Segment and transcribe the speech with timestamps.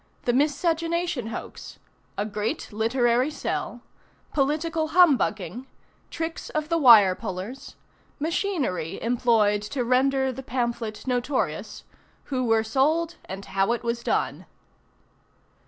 [0.23, 1.77] THE MISCEGENATION HOAX.
[2.17, 3.81] A GREAT LITERARY SELL.
[4.33, 5.67] POLITICAL HUMBUGGING.
[6.09, 7.75] TRICKS OF THE WIRE PULLERS.
[8.19, 11.83] MACHINERY EMPLOYED TO RENDER THE PAMPHLET NOTORIOUS.
[12.23, 14.47] WHO WERE SOLD AND HOW IT WAS DONE.